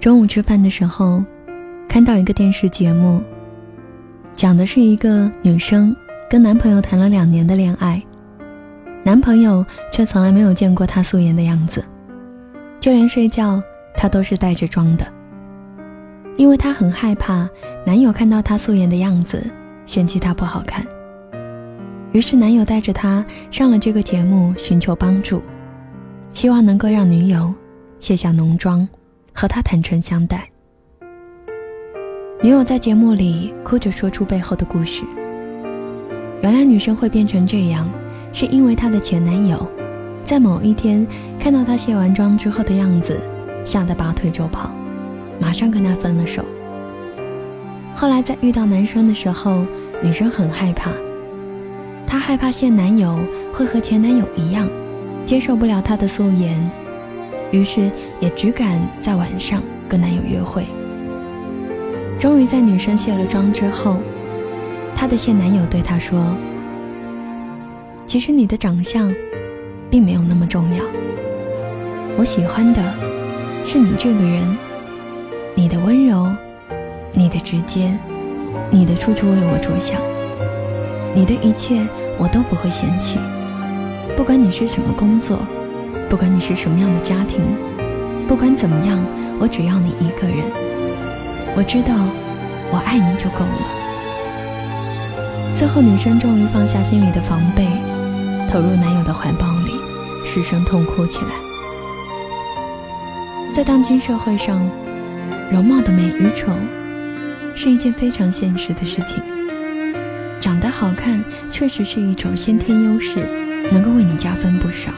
[0.00, 1.22] 中午吃饭的时候，
[1.86, 3.22] 看到一个电视节目，
[4.34, 5.94] 讲的是一个女生
[6.26, 8.02] 跟男朋友谈了两年的恋爱，
[9.04, 9.62] 男朋友
[9.92, 11.84] 却从来没有见过她素颜的样子，
[12.80, 13.62] 就连睡觉
[13.94, 15.06] 她都是带着妆的，
[16.38, 17.46] 因为她很害怕
[17.84, 19.44] 男友看到她素颜的样子，
[19.84, 20.82] 嫌弃她不好看。
[22.12, 25.42] 于是男友带着她上了这个节目，寻求帮助，
[26.32, 27.52] 希望能够让女友
[27.98, 28.88] 卸下浓妆。
[29.40, 30.46] 和他坦诚相待。
[32.42, 35.02] 女友在节目里哭着说出背后的故事。
[36.42, 37.88] 原来女生会变成这样，
[38.34, 39.66] 是因为她的前男友，
[40.26, 41.06] 在某一天
[41.38, 43.18] 看到她卸完妆之后的样子，
[43.64, 44.74] 吓得拔腿就跑，
[45.38, 46.44] 马上跟她分了手。
[47.94, 49.64] 后来在遇到男生的时候，
[50.02, 50.90] 女生很害怕，
[52.06, 53.18] 她害怕现男友
[53.54, 54.68] 会和前男友一样，
[55.24, 56.70] 接受不了她的素颜。
[57.50, 57.90] 于是
[58.20, 60.64] 也只敢在晚上跟男友约会。
[62.18, 63.96] 终于在女生卸了妆之后，
[64.94, 66.34] 她的现男友对她说
[68.06, 69.14] ：“其实你的长相，
[69.88, 70.84] 并没有那么重要。
[72.18, 72.82] 我喜欢的，
[73.64, 74.56] 是你这个人，
[75.54, 76.30] 你的温柔，
[77.12, 77.96] 你的直接，
[78.70, 79.98] 你的处处为我着想，
[81.14, 81.86] 你的一切
[82.18, 83.18] 我都不会嫌弃，
[84.16, 85.38] 不管你是什么工作。”
[86.10, 87.40] 不管你是什么样的家庭，
[88.26, 88.98] 不管怎么样，
[89.38, 90.38] 我只要你一个人。
[91.54, 91.94] 我知道，
[92.72, 93.62] 我爱你就够了。
[95.54, 97.68] 最后，女生终于放下心里的防备，
[98.50, 99.70] 投入男友的怀抱里，
[100.24, 101.30] 失声痛哭起来。
[103.54, 104.68] 在当今社会上，
[105.52, 106.52] 容貌的美与丑
[107.54, 109.22] 是一件非常现实的事情。
[110.40, 111.22] 长得好看
[111.52, 113.20] 确实是一种先天优势，
[113.70, 114.90] 能够为你加分不少。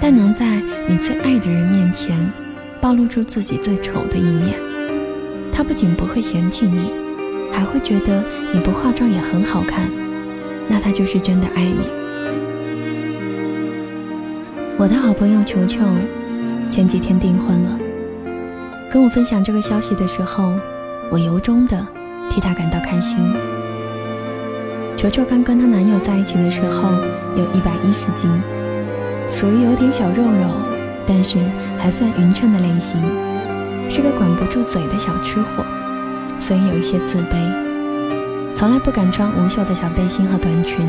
[0.00, 2.16] 但能在你最爱的人面前
[2.80, 4.54] 暴露出自己最丑的一面，
[5.52, 6.92] 他不仅不会嫌弃你，
[7.50, 9.88] 还会觉得你不化妆也很好看，
[10.68, 11.88] 那他就是真的爱你。
[14.78, 15.80] 我的好朋友球球
[16.68, 17.78] 前几天订婚了，
[18.92, 20.52] 跟我分享这个消息的时候，
[21.10, 21.86] 我由衷的
[22.30, 23.18] 替她感到开心。
[24.96, 26.90] 球球刚跟她男友在一起的时候
[27.36, 28.30] 有一百一十斤。
[29.38, 30.48] 属于有点小肉肉，
[31.06, 31.36] 但是
[31.76, 32.98] 还算匀称的类型，
[33.90, 35.62] 是个管不住嘴的小吃货，
[36.40, 37.36] 所以有一些自卑，
[38.56, 40.88] 从来不敢穿无袖的小背心和短裙，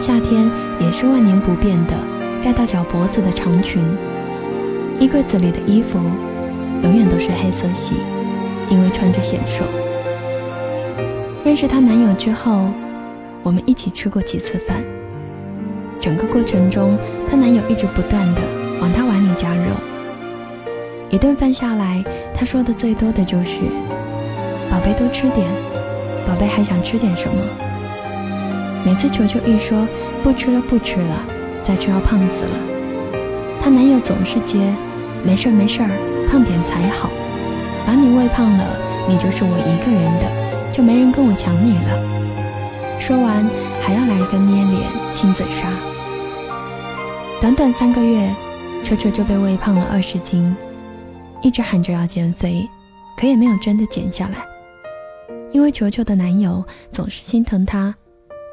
[0.00, 1.94] 夏天也是万年不变的
[2.42, 3.80] 盖到脚脖子的长裙，
[4.98, 6.00] 衣柜子里的衣服
[6.82, 7.94] 永远都是黑色系，
[8.68, 9.64] 因为穿着显瘦。
[11.44, 12.66] 认识她男友之后，
[13.44, 14.82] 我们一起吃过几次饭。
[16.06, 16.96] 整个过程中，
[17.28, 18.40] 她男友一直不断的
[18.80, 19.62] 往她碗里加肉。
[21.10, 23.62] 一顿饭下来，她说的最多的就是
[24.70, 25.44] ：“宝贝，多吃点。
[26.24, 27.34] ”“宝贝，还想吃点什么？”
[28.86, 29.84] 每次球球一说
[30.22, 31.24] “不吃了，不吃了，
[31.64, 32.56] 再吃要胖死了”，
[33.60, 34.60] 她男友总是接
[35.26, 35.90] ：“没事儿，没事儿，
[36.30, 37.10] 胖点才好。
[37.84, 38.64] 把你喂胖了，
[39.08, 41.98] 你就是我一个人的，就没人跟我抢你了。”
[43.02, 43.44] 说完
[43.82, 45.66] 还要来一个捏脸、亲嘴杀。
[47.38, 48.34] 短短三个月，
[48.82, 50.56] 球球就被喂胖了二十斤，
[51.42, 52.66] 一直喊着要减肥，
[53.14, 54.38] 可也没有真的减下来。
[55.52, 57.94] 因为球球的男友总是心疼她，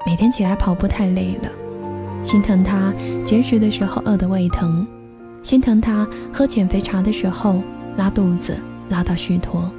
[0.06, 1.50] 每天起来跑步太累了，
[2.26, 2.94] 心疼她
[3.26, 4.86] 节食的时候饿得胃疼，
[5.42, 7.64] 心疼她喝减肥茶的时候
[7.96, 8.58] 拉肚子
[8.90, 9.72] 拉到虚脱。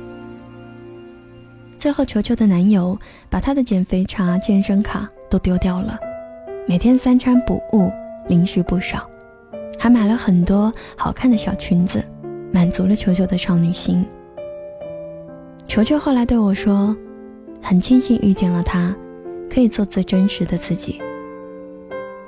[1.79, 2.99] 最后，球球的男友
[3.29, 5.99] 把她的减肥茶、健身卡都丢掉了，
[6.67, 7.93] 每天三餐补物。
[8.27, 9.09] 零食不少，
[9.79, 12.03] 还买了很多好看的小裙子，
[12.53, 14.05] 满足了球球的少女心。
[15.67, 16.97] 球球后来对我说
[17.61, 18.95] ：“很庆幸遇见了他，
[19.53, 21.01] 可以做最真实的自己。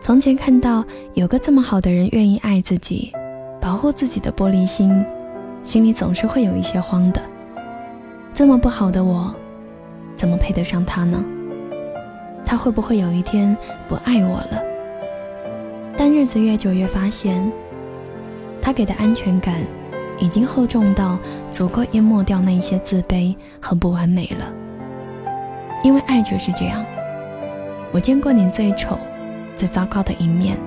[0.01, 3.11] 从前看到有个这么好的人愿意爱自己，
[3.61, 5.05] 保护自己的玻璃心，
[5.65, 7.23] 心里总是会有一些慌的。
[8.35, 9.35] 这么不好的我，
[10.15, 11.25] 怎么配得上他呢？
[12.45, 13.57] 他会不会有一天
[13.89, 14.63] 不爱我了？”
[15.97, 17.51] 但日子越久，越发现，
[18.61, 19.55] 他给的安全感
[20.19, 21.19] 已经厚重到
[21.51, 24.53] 足够淹没掉那些自卑和不完美了。
[25.83, 26.85] 因为爱就是这样，
[27.93, 28.99] 我见过你最丑、
[29.57, 30.59] 最糟糕的一面，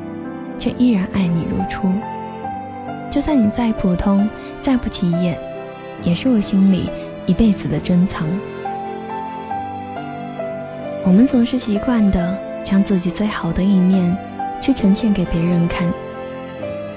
[0.57, 1.91] 却依然爱你如初。
[3.11, 4.27] 就算你再普通、
[4.61, 5.37] 再不起眼，
[6.03, 6.89] 也是我心里
[7.25, 8.27] 一辈子的珍藏。
[11.03, 14.15] 我们总是习惯的将自己最好的一面。
[14.61, 15.87] 去呈现给别人看，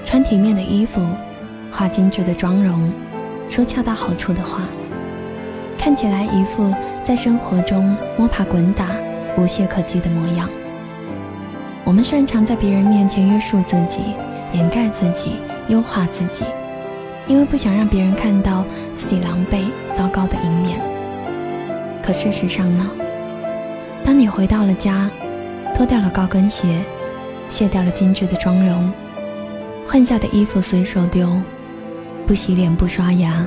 [0.05, 1.01] 穿体面的衣服，
[1.71, 2.91] 化精致的妆容，
[3.49, 4.61] 说恰到好处的话，
[5.77, 6.73] 看起来一副
[7.03, 8.87] 在生活中摸爬滚打、
[9.37, 10.49] 无懈可击的模样。
[11.83, 13.99] 我们擅长在别人面前约束自己、
[14.53, 15.37] 掩盖自己、
[15.67, 16.45] 优化自己，
[17.27, 20.79] 因为不想让别人看到自己狼狈、糟糕的一面。
[22.01, 22.89] 可事实上呢？
[24.03, 25.09] 当你回到了家，
[25.73, 26.81] 脱掉了高跟鞋，
[27.53, 28.91] 卸掉了精致的妆容，
[29.85, 31.39] 换下的衣服随手丢，
[32.25, 33.45] 不洗脸不刷牙，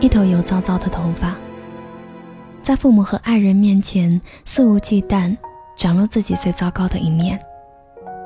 [0.00, 1.36] 一头油糟糟的头发，
[2.64, 5.36] 在父母和爱人面前肆无忌惮
[5.76, 7.38] 展露自己最糟糕的一面，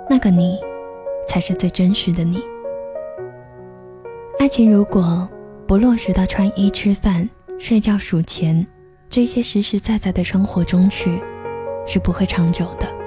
[0.09, 0.59] 那个你，
[1.29, 2.43] 才是最真实的你。
[4.39, 5.29] 爱情如果
[5.69, 7.29] 不落实到穿衣、吃饭、
[7.59, 8.67] 睡觉、数钱
[9.11, 11.21] 这些实实在在的生活中去。
[11.85, 13.02] 是不会长久的。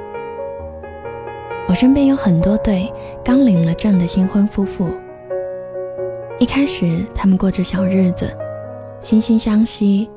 [1.68, 2.92] 我身边有很多对
[3.24, 4.88] 刚领了证的新婚夫妇，
[6.38, 8.32] 一开始他们过着小日子，
[9.02, 10.08] 惺惺相惜，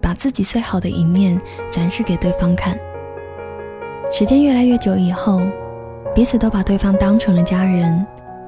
[0.00, 1.40] 把自己最好的一面
[1.70, 2.76] 展示给对方看。
[4.10, 5.40] 时间越来越久以后，
[6.14, 8.04] 彼此都把对方当成了家人，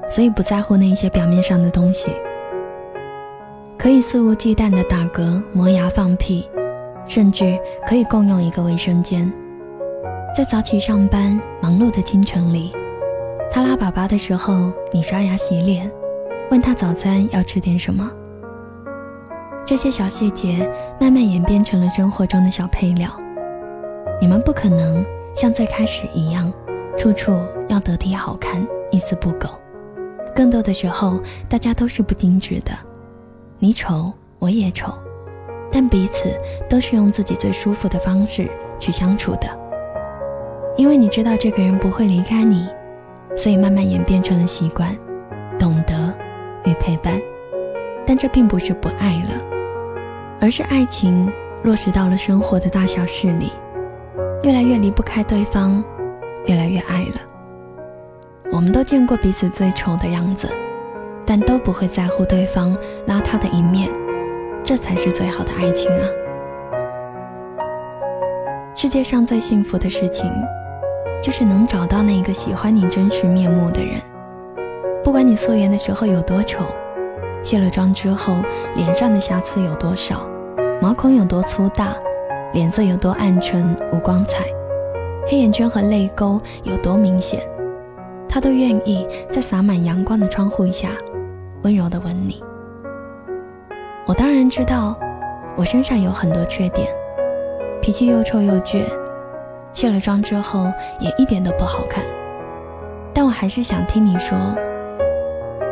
[0.09, 2.11] 所以不在乎那些表面上的东西，
[3.77, 6.49] 可以肆无忌惮的打嗝、磨牙、放屁，
[7.05, 7.57] 甚至
[7.87, 9.31] 可以共用一个卫生间。
[10.33, 12.71] 在早起上班忙碌的清晨里，
[13.51, 15.91] 他拉粑粑的时候，你刷牙洗脸，
[16.49, 18.09] 问他早餐要吃点什么。
[19.65, 20.69] 这些小细节
[21.01, 23.09] 慢慢演变成了生活中的小配料。
[24.21, 25.05] 你们不可能
[25.35, 26.51] 像最开始一样，
[26.97, 27.37] 处处
[27.67, 29.49] 要得体好看，一丝不苟。
[30.33, 31.19] 更多的时候，
[31.49, 32.71] 大家都是不精致的，
[33.59, 34.93] 你丑我也丑，
[35.69, 36.33] 但彼此
[36.69, 38.49] 都是用自己最舒服的方式
[38.79, 39.60] 去相处的。
[40.77, 42.67] 因为你知道这个人不会离开你，
[43.35, 44.95] 所以慢慢演变成了习惯、
[45.59, 46.13] 懂得
[46.63, 47.19] 与陪伴。
[48.05, 49.41] 但这并不是不爱了，
[50.39, 51.31] 而是爱情
[51.63, 53.51] 落实到了生活的大小事里，
[54.43, 55.83] 越来越离不开对方，
[56.47, 57.21] 越来越爱了。
[58.51, 60.49] 我们都见过彼此最丑的样子，
[61.25, 62.75] 但都不会在乎对方
[63.07, 63.89] 邋遢的一面，
[64.63, 66.05] 这才是最好的爱情啊！
[68.75, 70.25] 世界上最幸福的事情。
[71.21, 74.01] 就是能找到那个喜欢你真实面目的人，
[75.03, 76.65] 不管你素颜的时候有多丑，
[77.43, 78.35] 卸了妆之后
[78.75, 80.27] 脸上的瑕疵有多少，
[80.81, 81.93] 毛孔有多粗大，
[82.53, 84.45] 脸色有多暗沉无光彩，
[85.27, 87.39] 黑眼圈和泪沟有多明显，
[88.27, 90.89] 他都愿意在洒满阳光的窗户下，
[91.61, 92.43] 温柔的吻你。
[94.07, 94.99] 我当然知道，
[95.55, 96.87] 我身上有很多缺点，
[97.79, 98.81] 脾气又臭又倔。
[99.73, 102.03] 卸了妆之后也一点都不好看，
[103.13, 104.37] 但我还是想听你说，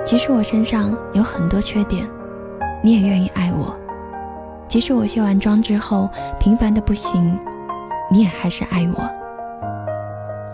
[0.05, 2.07] 即使我身上有很多缺点，
[2.81, 3.75] 你也愿意爱我；
[4.67, 6.09] 即使我卸完妆之后
[6.39, 7.37] 平凡的不行，
[8.09, 9.03] 你也还是爱我。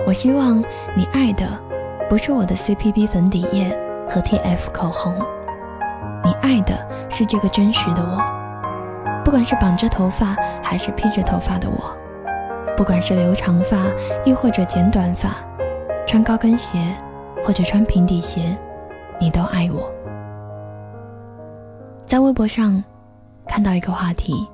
[0.07, 0.59] 我希望
[0.95, 1.47] 你爱的
[2.09, 3.75] 不是我的 CPB 粉底液
[4.09, 5.15] 和 TF 口红，
[6.23, 6.75] 你爱的
[7.09, 11.95] 是这个真实的我，不管是绑着头发还是披着头发的我。
[12.77, 13.85] 不管是留长发，
[14.25, 15.35] 亦或者剪短发，
[16.05, 16.77] 穿高跟鞋，
[17.43, 18.53] 或者穿平底鞋，
[19.19, 19.89] 你都爱我。
[22.05, 22.83] 在微博上
[23.47, 24.45] 看到一个话题，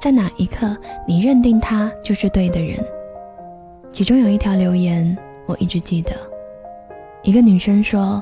[0.00, 0.76] 在哪一刻
[1.06, 2.84] 你认定他就是对的人？
[3.92, 5.16] 其中有一条留言
[5.46, 6.12] 我一直记得，
[7.22, 8.20] 一个女生说，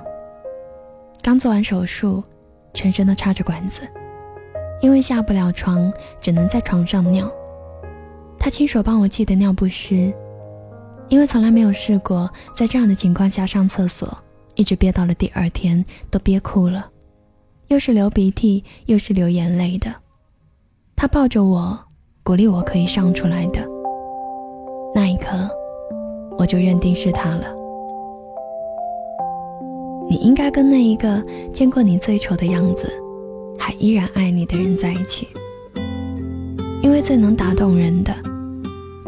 [1.22, 2.22] 刚做完手术，
[2.74, 3.80] 全身都插着管子，
[4.82, 5.90] 因为下不了床，
[6.20, 7.30] 只能在床上尿。
[8.38, 10.12] 他亲手帮我系的尿不湿，
[11.08, 14.16] 因为从来没有试过在这样的情况下上厕所，
[14.54, 16.88] 一直憋到了第二天都憋哭了，
[17.66, 19.92] 又是流鼻涕又是流眼泪的。
[20.96, 21.78] 他抱着我，
[22.22, 23.60] 鼓励我可以上出来的。
[24.94, 25.48] 那一刻，
[26.38, 27.54] 我就认定是他了。
[30.08, 32.90] 你应该跟那一个见过你最丑的样子，
[33.58, 35.28] 还依然爱你的人在一起，
[36.82, 38.14] 因为最能打动人的。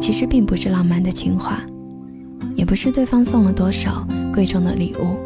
[0.00, 1.60] 其实并不是浪漫的情话，
[2.56, 5.16] 也不是对方送了多少贵重的礼物，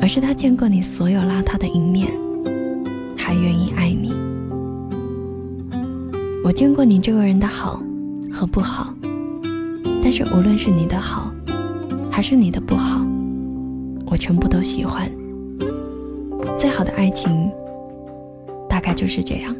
[0.00, 2.08] 而是他见过你所有邋遢的一面，
[3.16, 4.12] 还愿意爱你。
[6.42, 7.80] 我见过你这个人的好
[8.32, 8.92] 和不好，
[10.02, 11.30] 但是无论是你的好，
[12.10, 13.06] 还是你的不好，
[14.06, 15.08] 我全部都喜欢。
[16.58, 17.50] 最好的爱情，
[18.68, 19.54] 大概就是这样。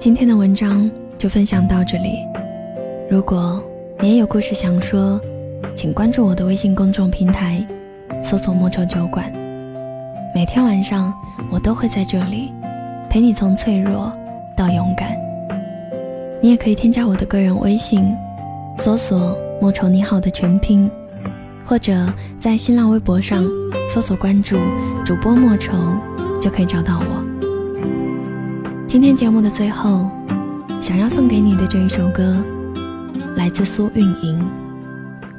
[0.00, 0.88] 今天的文章
[1.18, 2.24] 就分享到这里。
[3.10, 3.60] 如果
[3.98, 5.20] 你也有故事想说，
[5.74, 7.66] 请关注我的微信公众平台
[8.22, 9.28] 搜索“莫愁酒馆”。
[10.32, 11.12] 每天晚上，
[11.50, 12.52] 我都会在这里
[13.10, 14.12] 陪你从脆弱
[14.56, 15.16] 到勇敢。
[16.40, 18.14] 你也可以添加我的个人微信，
[18.78, 20.88] 搜索“莫愁你好”的全拼，
[21.66, 21.92] 或者
[22.38, 23.44] 在新浪微博上
[23.90, 24.58] 搜索关注
[25.04, 25.76] 主播莫愁，
[26.40, 27.07] 就可以找到我。
[28.88, 30.10] 今天节目的最后，
[30.80, 32.42] 想要送给你的这一首歌，
[33.36, 34.50] 来自苏运莹。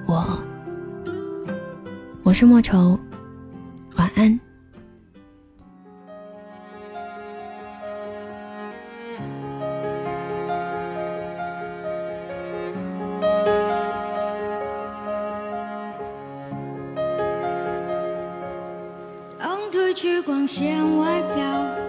[0.06, 0.40] 我，
[2.22, 3.00] 我是莫愁，
[3.96, 4.40] 晚安。
[19.40, 21.89] 当褪去光鲜外表。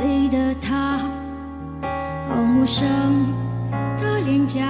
[0.00, 0.98] 里的他，
[2.28, 2.88] 好陌生
[3.98, 4.60] 的脸颊。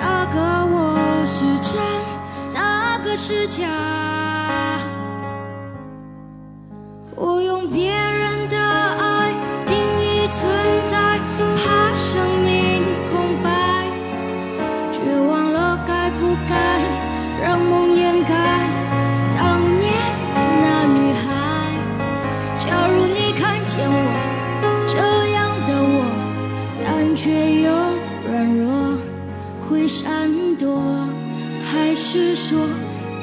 [0.00, 0.96] 那个我
[1.26, 1.82] 是真，
[2.54, 3.66] 那个是假。
[7.16, 9.32] 我用别人的爱
[9.66, 10.40] 定义存
[10.90, 11.18] 在，
[11.56, 13.86] 怕生命空白，
[14.92, 16.54] 却忘了该不该
[17.42, 18.81] 让梦掩盖。
[23.74, 23.96] 见我
[24.86, 24.98] 这
[25.30, 26.04] 样的我，
[26.84, 27.72] 但却又
[28.30, 28.98] 软弱，
[29.66, 31.08] 会闪躲，
[31.64, 32.68] 还是说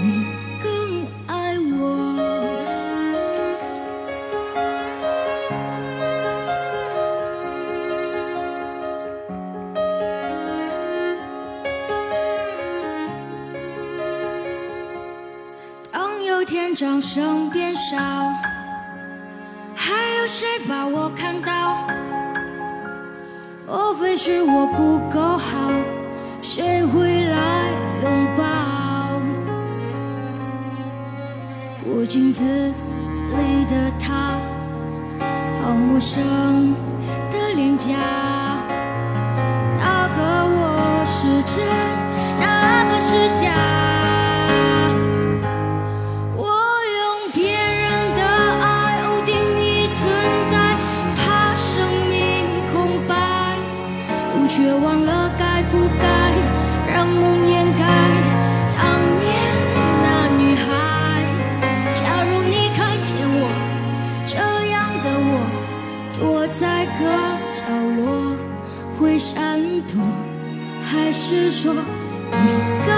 [0.01, 0.25] 你
[0.63, 1.77] 更爱我？
[15.91, 17.95] 当有天掌声变少。
[20.31, 21.75] 谁把我看到？
[23.65, 25.71] 莫非是我不够好？
[26.39, 27.65] 谁会来
[28.03, 28.43] 拥抱？
[31.83, 34.37] 我镜子里的他，
[35.63, 36.75] 好陌生
[37.31, 37.87] 的脸颊。
[39.79, 41.57] 那个我是真，
[66.57, 67.05] 在各
[67.51, 67.63] 角
[67.97, 68.35] 落
[68.97, 70.01] 会闪躲
[70.83, 72.88] 还是说你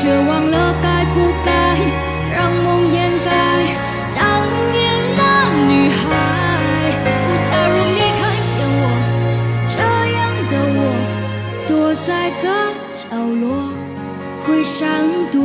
[0.00, 1.76] 却忘了该不该
[2.34, 3.28] 让梦掩盖
[4.16, 5.20] 当年那
[5.68, 6.00] 女孩。
[7.42, 8.82] 假如你看见我
[9.68, 9.76] 这
[10.16, 10.18] 样
[10.50, 10.80] 的我
[11.68, 12.44] 躲在个
[12.94, 13.04] 角
[13.42, 13.44] 落
[14.46, 14.88] 会闪
[15.30, 15.38] 躲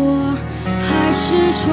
[0.87, 1.63] 还是说